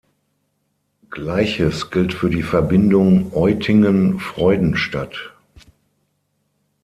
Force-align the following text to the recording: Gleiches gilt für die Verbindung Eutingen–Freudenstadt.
Gleiches 1.11 1.91
gilt 1.91 2.11
für 2.15 2.31
die 2.31 2.41
Verbindung 2.41 3.31
Eutingen–Freudenstadt. 3.35 5.35